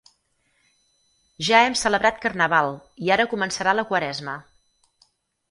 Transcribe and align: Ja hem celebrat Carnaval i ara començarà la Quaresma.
Ja 1.47 1.59
hem 1.65 1.75
celebrat 1.81 2.17
Carnaval 2.23 2.73
i 3.09 3.13
ara 3.17 3.27
començarà 3.35 3.77
la 3.81 3.87
Quaresma. 3.93 4.37